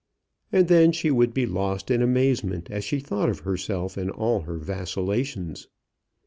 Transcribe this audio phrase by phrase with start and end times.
[0.51, 4.39] And then she would be lost in amazement as she thought of herself and all
[4.41, 5.67] her vacillations.